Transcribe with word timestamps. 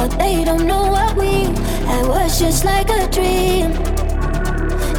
but 0.00 0.16
they 0.18 0.44
don't 0.44 0.66
know 0.66 0.90
what 0.90 1.14
we 1.14 1.44
had 1.84 2.06
was 2.06 2.40
just 2.40 2.64
like 2.64 2.88
a 2.88 3.06
dream. 3.08 3.70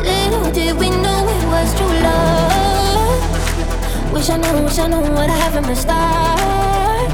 Little 0.09 0.51
did 0.51 0.77
we 0.77 0.91
know 0.91 1.21
it 1.37 1.45
was 1.53 1.73
true 1.75 1.95
love. 2.05 4.13
Wish 4.13 4.29
I 4.29 4.37
knew, 4.37 4.63
wish 4.63 4.77
I 4.77 4.85
knew 4.85 5.01
what 5.17 5.27
I 5.27 5.37
have 5.43 5.53
from 5.53 5.65
the 5.65 5.75
start. 5.75 7.09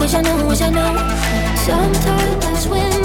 Wish 0.00 0.14
I 0.14 0.22
knew, 0.22 0.46
wish 0.48 0.62
I 0.62 0.70
knew. 0.70 0.98
Sometimes 1.66 2.66
when. 2.66 2.95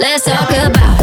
Let's 0.00 0.24
talk 0.24 0.50
about 0.50 0.93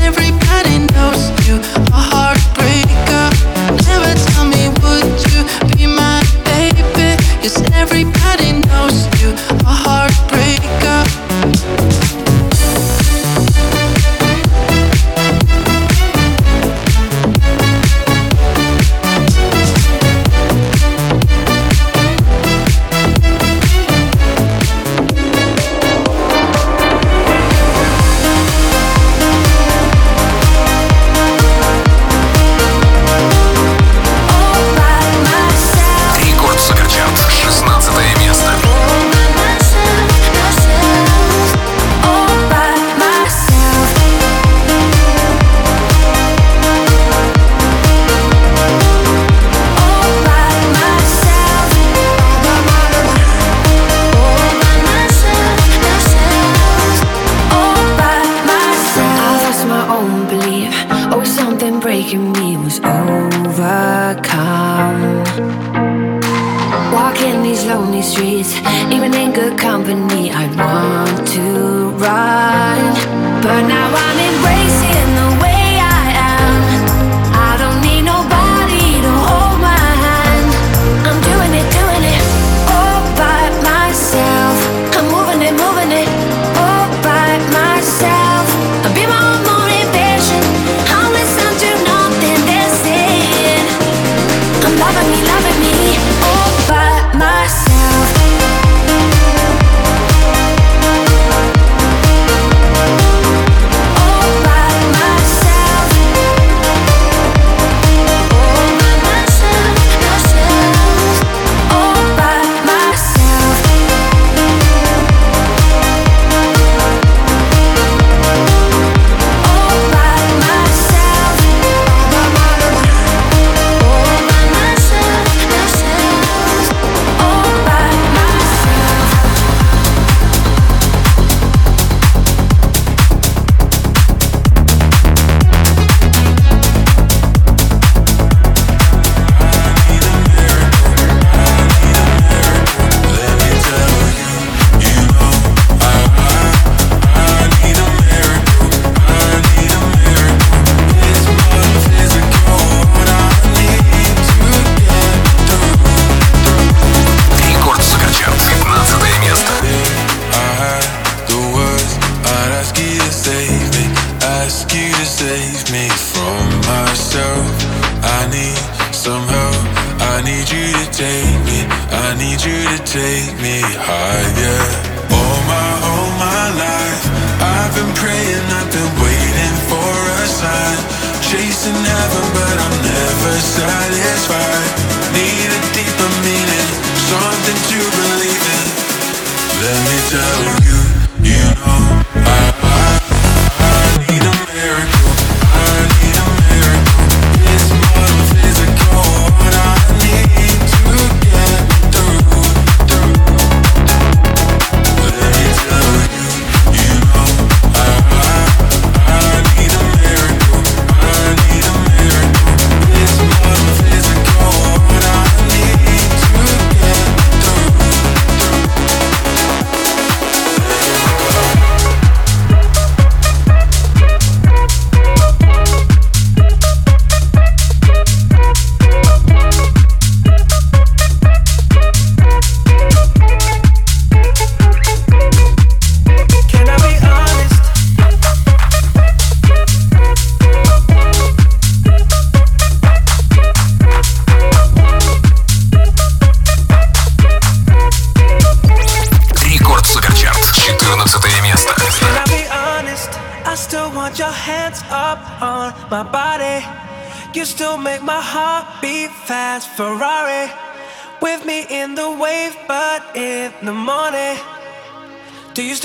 everybody 0.00 0.35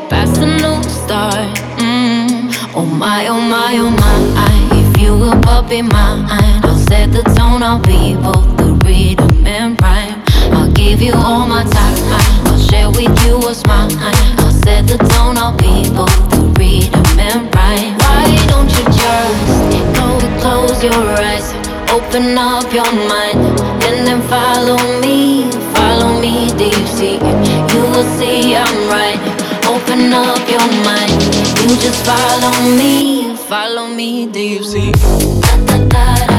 walk 0.00 0.10
past 0.10 0.40
a 0.40 0.46
new 0.46 0.82
start. 0.88 1.34
Mm. 1.78 2.52
Oh 2.74 2.84
my, 2.84 3.26
oh 3.28 3.40
my, 3.40 3.76
oh 3.78 3.90
my. 3.90 4.18
If 4.78 5.00
you 5.00 5.16
will 5.16 5.40
pop 5.40 5.70
in 5.70 5.86
mind, 5.88 6.26
I'll 6.64 6.76
set 6.76 7.12
the 7.12 7.22
tone. 7.36 7.62
I'll 7.62 7.80
be 7.80 8.16
both 8.16 8.56
the 8.56 8.78
rhythm 8.84 9.46
and 9.46 9.80
rhyme. 9.82 10.22
I'll 10.52 10.70
give 10.72 11.02
you 11.02 11.12
all 11.14 11.46
my 11.46 11.64
time. 11.64 11.96
I'll 12.46 12.58
share 12.58 12.88
with 12.88 13.14
you 13.24 13.38
what's 13.38 13.64
mine. 13.66 13.92
I'll 14.38 14.52
set 14.52 14.86
the 14.86 14.98
tone. 14.98 15.36
I'll 15.38 15.56
be 15.56 15.90
both 15.90 16.30
the 16.30 16.42
rhythm 16.58 17.18
and 17.18 17.54
rhyme. 17.54 17.98
Why 17.98 18.24
don't 18.48 18.70
you 18.76 18.84
just 19.00 19.96
go 19.96 20.06
close 20.40 20.82
your 20.82 21.04
eyes? 21.28 21.52
Open 21.90 22.38
up 22.38 22.72
your 22.72 22.90
mind 23.10 23.40
and 23.82 24.06
then 24.06 24.22
follow 24.28 24.78
me, 25.00 25.50
follow 25.74 26.20
me 26.20 26.48
deep 26.56 26.86
sea. 26.86 27.18
You 27.74 27.82
will 27.90 28.06
see 28.16 28.54
I'm 28.54 28.88
right. 28.88 29.29
Open 29.82 30.12
up 30.12 30.48
your 30.48 30.66
mind, 30.84 31.22
you 31.62 31.76
just 31.76 32.04
follow 32.04 32.52
me, 32.76 33.34
follow 33.36 33.88
me, 33.88 34.26
do 34.26 34.40
you 34.40 34.62
see? 34.62 34.92
Da, 34.92 35.56
da, 35.66 35.88
da, 35.88 36.29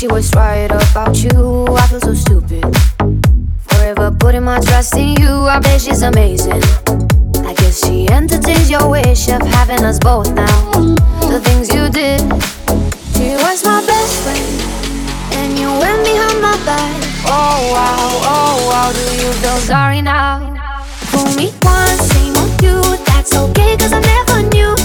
she 0.00 0.06
was 0.06 0.34
right 0.34 0.70
about 0.70 1.22
you. 1.22 1.66
I 1.76 1.86
feel 1.88 2.00
so 2.00 2.14
stupid. 2.14 2.64
Forever 3.68 4.10
putting 4.10 4.44
my 4.44 4.58
trust 4.60 4.96
in 4.96 5.14
you. 5.20 5.28
I 5.28 5.60
bet 5.60 5.82
she's 5.82 6.00
amazing. 6.00 6.62
I 7.44 7.52
guess 7.58 7.84
she 7.84 8.08
entertains 8.08 8.70
your 8.70 8.88
wish 8.88 9.28
of 9.28 9.42
having 9.42 9.84
us 9.84 9.98
both 9.98 10.32
now. 10.32 10.70
The 11.28 11.38
things 11.44 11.68
you 11.68 11.90
did. 11.90 12.20
She 13.12 13.36
was 13.44 13.62
my 13.62 13.84
best 13.84 14.22
friend, 14.24 15.34
and 15.36 15.58
you 15.58 15.68
went 15.68 16.02
behind 16.02 16.40
my 16.40 16.56
back. 16.64 16.96
Oh 17.26 17.60
wow, 17.74 18.08
oh 18.24 18.56
wow, 18.70 18.92
do 18.92 19.04
you 19.22 19.30
feel 19.42 19.58
sorry 19.58 20.00
now? 20.00 20.40
For 21.12 21.26
me 21.36 21.52
once, 21.60 22.00
same 22.08 22.34
on 22.36 22.48
you. 22.64 22.80
That's 23.04 23.36
okay, 23.36 23.76
cause 23.76 23.92
I 23.92 24.00
never 24.00 24.48
knew. 24.48 24.79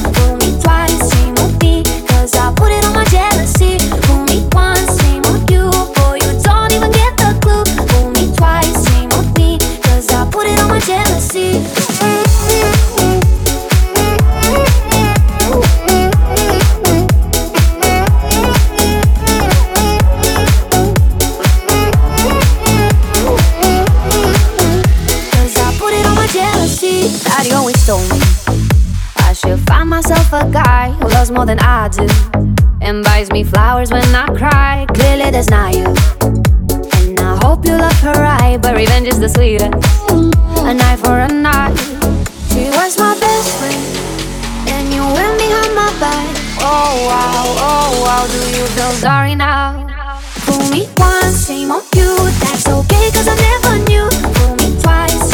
of 30.26 30.47
a 30.47 30.51
guy 30.51 30.91
who 30.91 31.07
loves 31.09 31.32
more 31.32 31.45
than 31.45 31.59
I 31.59 31.89
do 31.89 32.07
and 32.82 33.03
buys 33.03 33.32
me 33.32 33.43
flowers 33.43 33.91
when 33.91 34.03
I 34.15 34.26
cry. 34.28 34.86
Clearly, 34.93 35.32
that's 35.32 35.49
not 35.49 35.76
you. 35.76 35.86
And 36.97 37.19
I 37.19 37.38
hope 37.43 37.65
you 37.65 37.78
love 37.78 37.99
her 38.01 38.13
right, 38.13 38.57
but 38.61 38.76
revenge 38.76 39.07
is 39.07 39.19
the 39.19 39.30
sweetest. 39.30 39.73
A 40.69 40.73
knife 40.73 41.01
for 41.01 41.19
a 41.19 41.28
knife. 41.28 41.78
She 42.49 42.69
was 42.69 42.97
my 42.97 43.17
best 43.19 43.49
friend, 43.59 44.69
and 44.69 44.93
you 44.93 45.03
went 45.03 45.38
behind 45.38 45.76
my 45.76 45.91
back. 45.99 46.28
Oh 46.59 46.93
wow, 47.09 47.45
oh 47.69 48.03
wow, 48.03 48.23
do 48.28 48.39
you 48.57 48.65
feel 48.76 48.91
sorry 48.91 49.36
now? 49.36 49.88
Fool 50.45 50.69
me 50.69 50.88
once, 50.97 51.47
shame 51.47 51.71
on 51.71 51.84
you. 51.95 52.15
That's 52.41 52.67
okay, 52.67 53.11
cause 53.11 53.28
I 53.28 53.36
never 53.36 53.78
knew. 53.89 54.09
Fool 54.36 54.55
me 54.55 54.82
twice. 54.82 55.24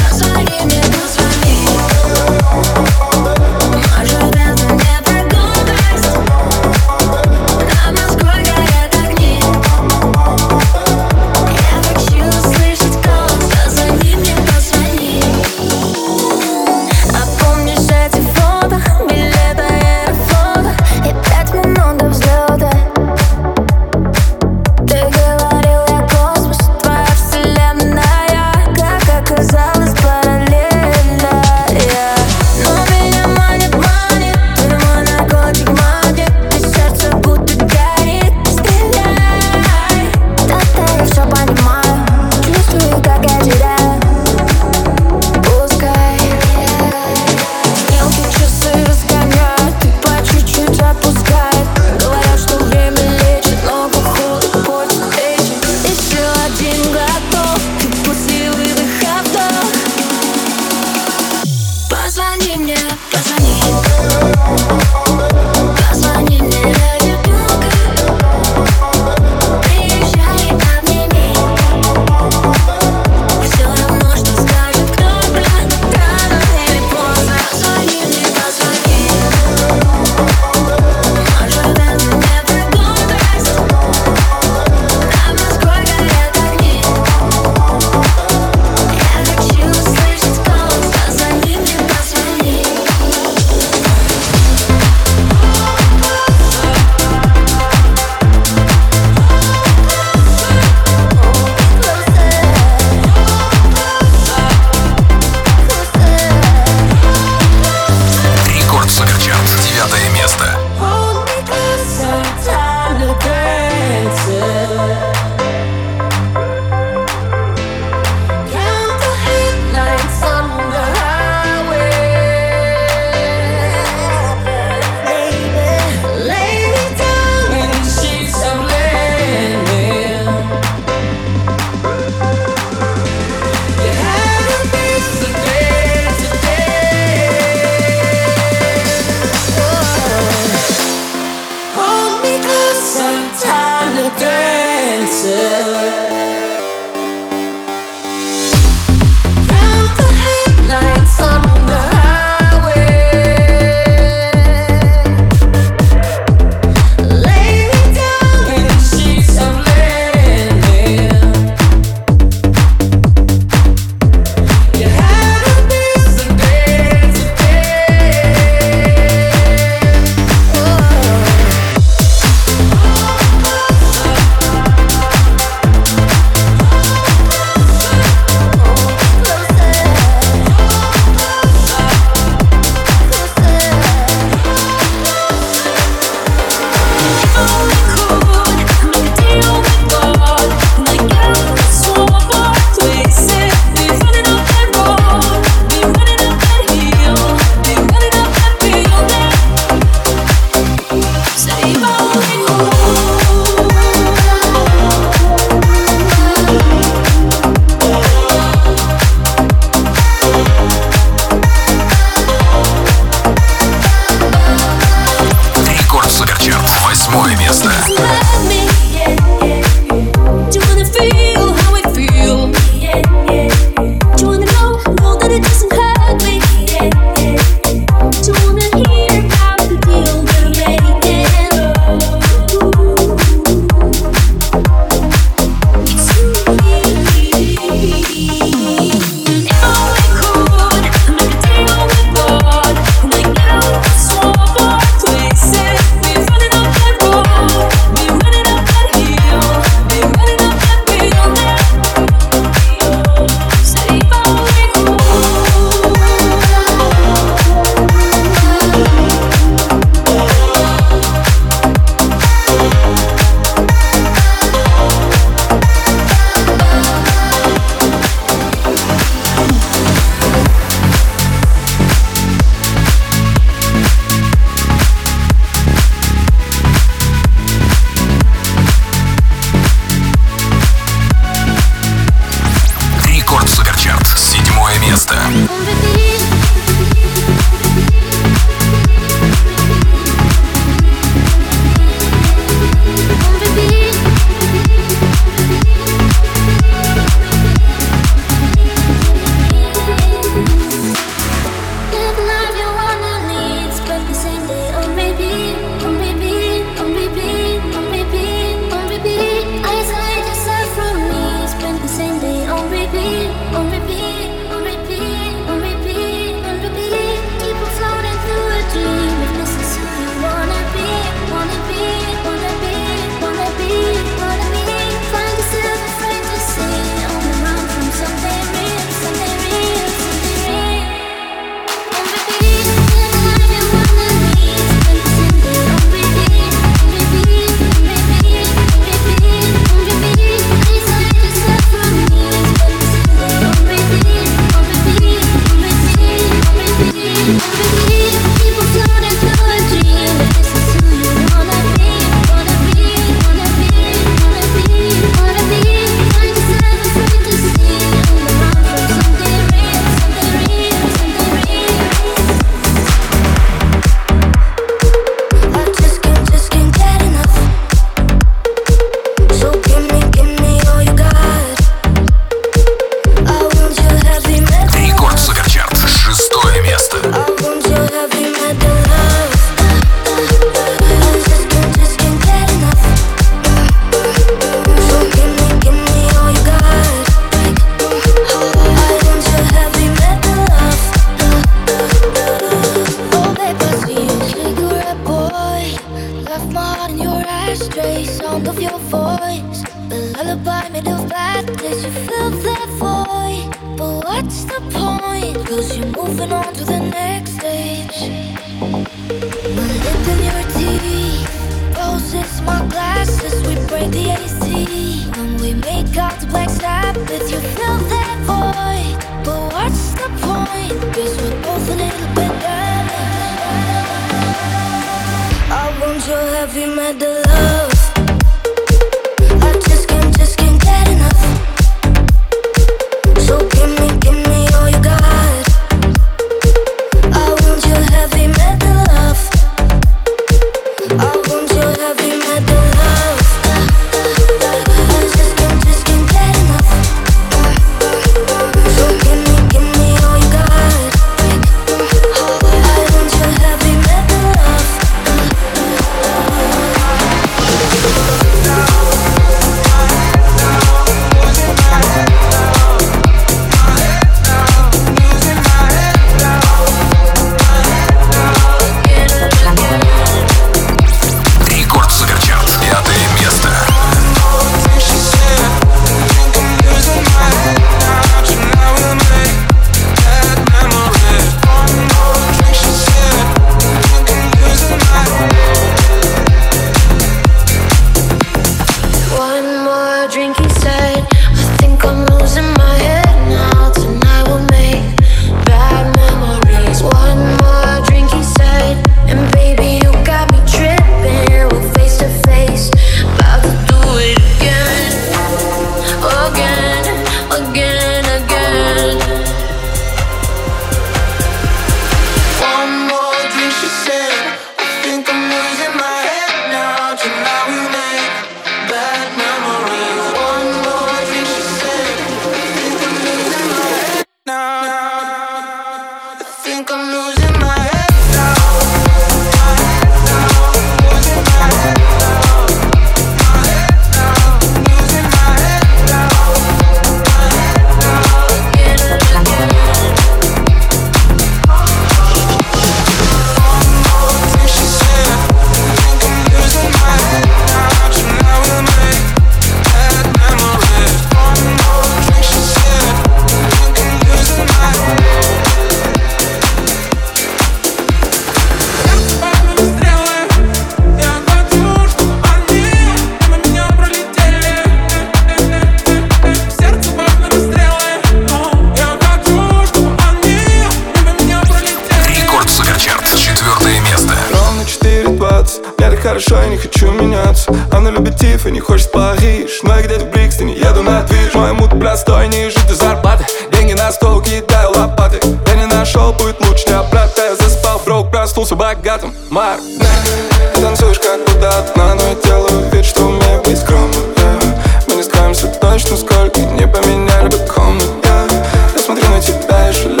i'm 599.71 599.77
special 599.77 600.00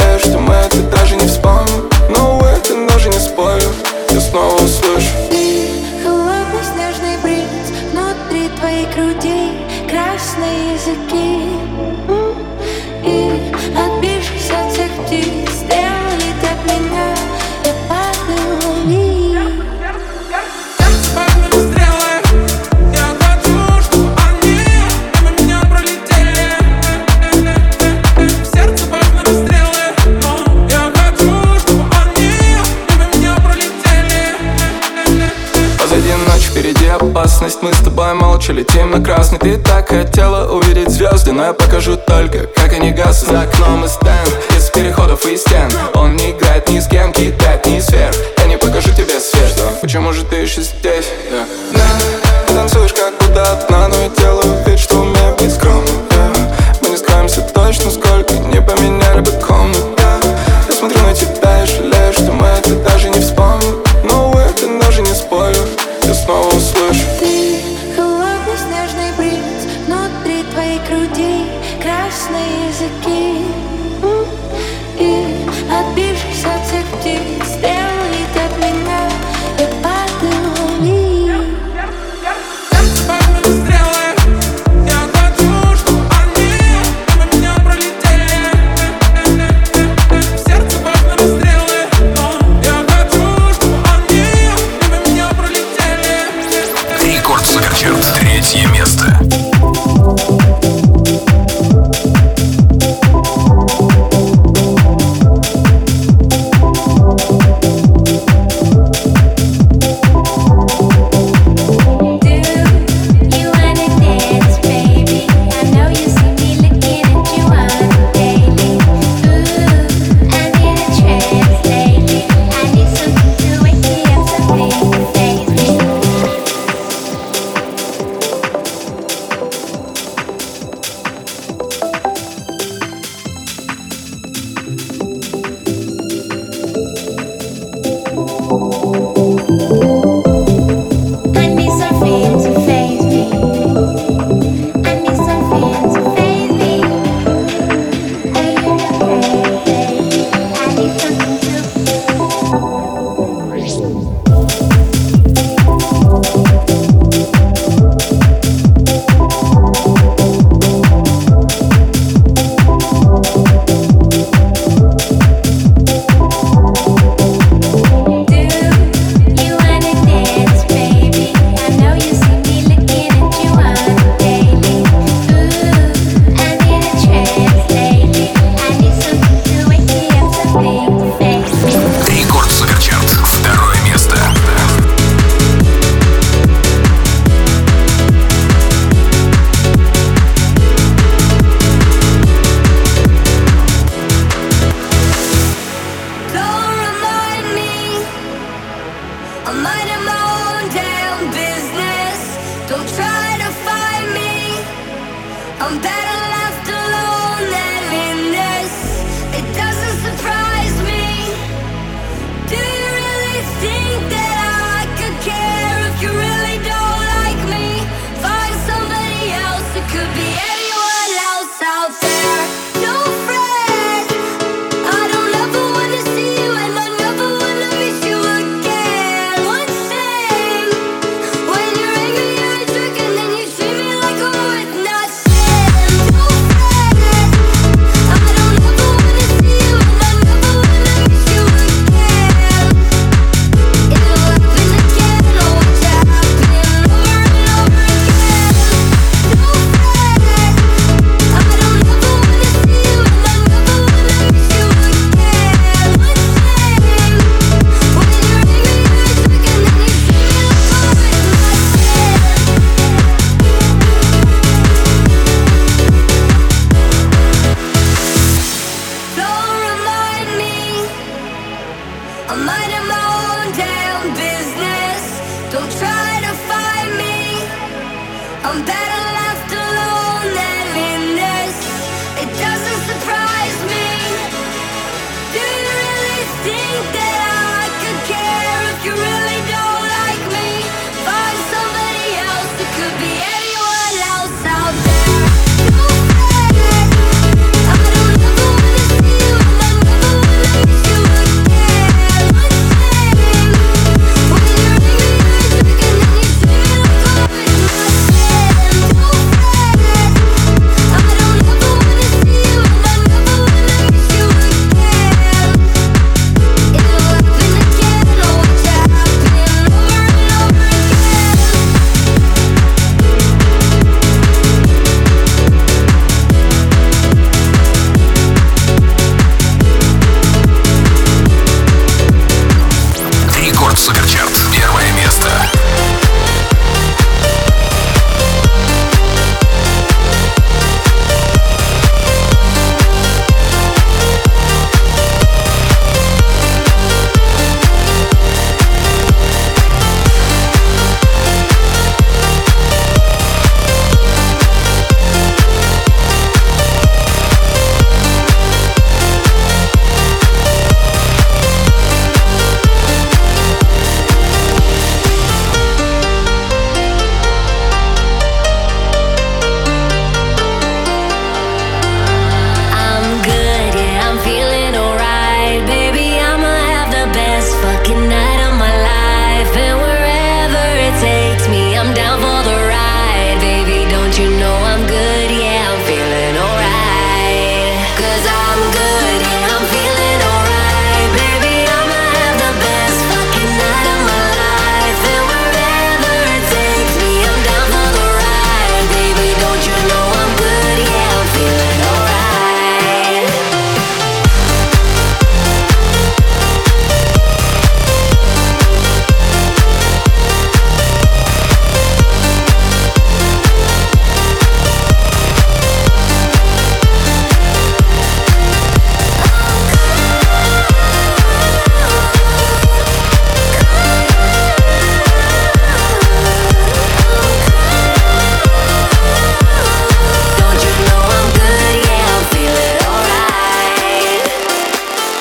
вижу 41.81 41.97
только, 41.97 42.45
как 42.55 42.73
они 42.73 42.91
гаснут. 42.91 43.31
За 43.31 43.41
окном 43.41 43.85
и 43.85 43.87
стенд, 43.87 44.39
из 44.55 44.69
переходов 44.69 45.25
и 45.25 45.35
стен. 45.35 45.69
Он 45.95 46.15
не 46.15 46.31
играет 46.31 46.69
ни 46.69 46.79
с 46.79 46.87
кем, 46.87 47.11
кидает 47.11 47.65
ни 47.65 47.79
сверх 47.79 48.15
Я 48.37 48.45
не 48.45 48.57
покажу 48.57 48.89
тебе 48.91 49.19
свет, 49.19 49.63
Почему 49.81 50.13
же 50.13 50.23
ты 50.23 50.40